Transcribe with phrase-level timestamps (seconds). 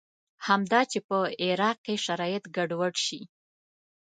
[0.47, 3.21] همدا چې په عراق کې شرایط ګډوډ شي.